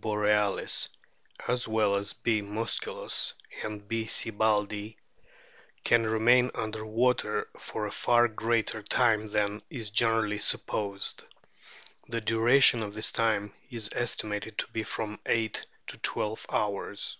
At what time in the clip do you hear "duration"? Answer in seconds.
12.22-12.82